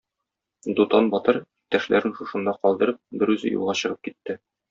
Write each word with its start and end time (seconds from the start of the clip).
Дутан 0.79 1.09
батыр, 1.15 1.37
иптәшләрен 1.63 2.15
шушында 2.21 2.55
калдырып, 2.63 2.99
берүзе 3.25 3.55
юлга 3.59 3.79
чыгып 3.83 4.05
китте. 4.09 4.39